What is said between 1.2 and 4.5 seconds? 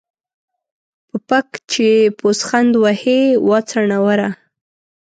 پک چې پوسخند وهې، وا څوڼوره.